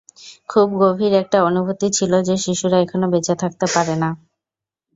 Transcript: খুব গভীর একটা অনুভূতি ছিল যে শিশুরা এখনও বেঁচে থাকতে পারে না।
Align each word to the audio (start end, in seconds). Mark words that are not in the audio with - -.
খুব 0.49 0.67
গভীর 0.81 1.13
একটা 1.21 1.37
অনুভূতি 1.43 1.87
ছিল 1.97 2.11
যে 2.27 2.35
শিশুরা 2.43 2.77
এখনও 2.79 3.07
বেঁচে 3.13 3.33
থাকতে 3.41 3.65
পারে 3.73 3.95
না। 3.95 4.09